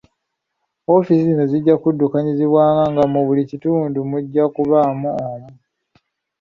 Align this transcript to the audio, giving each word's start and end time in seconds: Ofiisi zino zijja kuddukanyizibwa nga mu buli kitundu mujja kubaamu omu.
Ofiisi 0.95 1.25
zino 1.29 1.43
zijja 1.51 1.75
kuddukanyizibwa 1.81 2.63
nga 2.91 3.03
mu 3.13 3.21
buli 3.27 3.43
kitundu 3.51 3.99
mujja 4.09 4.43
kubaamu 4.55 5.09
omu. 5.27 5.49